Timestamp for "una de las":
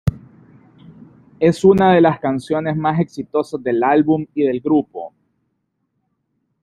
1.63-2.19